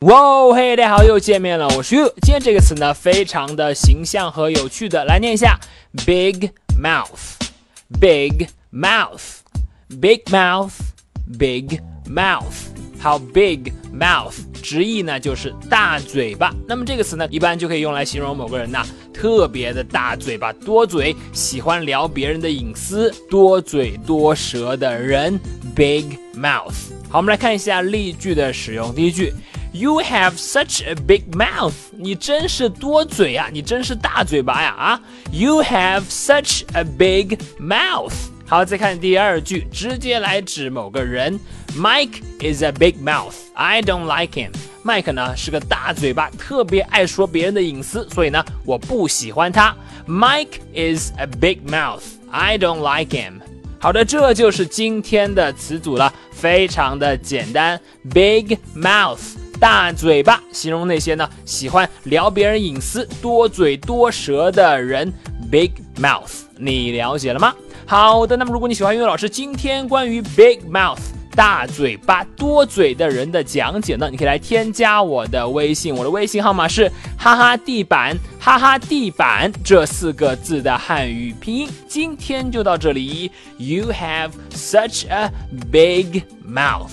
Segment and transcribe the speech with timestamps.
[0.00, 2.12] 哇嘿，大家好，又见面了，我是 You。
[2.20, 5.58] 今天这个词呢，非常的形象和有趣的，来念一下
[6.04, 12.66] ：big mouth，big mouth，big mouth，big mouth。
[12.98, 16.54] 好，big mouth，直译呢就是大嘴巴。
[16.68, 18.84] 那么这个词呢，一般就可以用来形容某个人呐，
[19.14, 25.40] 特别的大嘴巴，多嘴，喜欢聊别人的隐私，多嘴多舌的人
[25.74, 26.90] ，big mouth。
[27.08, 28.94] 好，我们来看一下例句的使用。
[28.94, 29.32] 第一句。
[29.75, 35.01] You have such a big mouth，你真是多嘴啊，你真是大嘴巴呀啊！
[35.31, 38.13] You have such a big mouth。
[38.45, 41.39] 好，再看第二句，直接来指某个人。
[41.77, 43.35] Mike is a big mouth.
[43.53, 44.51] I don't like him.
[44.83, 49.73] Mike 呢是个大嘴巴，特别爱说别人的隐私，所以呢我不喜欢他。
[50.05, 52.03] Mike is a big mouth.
[52.29, 53.39] I don't like him.
[53.79, 57.79] 好的，这就是今天的词组了，非常的简单。
[58.13, 59.19] Big mouth。
[59.58, 65.12] 大嘴巴形容那些呢喜欢聊别人隐私、多嘴多舌的人
[65.50, 67.54] ，big mouth，你了解了吗？
[67.86, 70.98] 好的，那么如果你喜欢英语老师今天关于 big mouth
[71.34, 81.68] 大嘴巴多嘴的人的讲解呢，你可以来添加我的微信，我的微信号码是哈哈地板哈哈地板这四个字的汉语拼音。
[81.86, 85.30] 今天就到这里，You have such a
[85.70, 86.90] big mouth，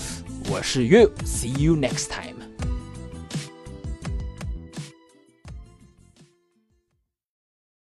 [0.50, 2.43] 我是 You，see you next time。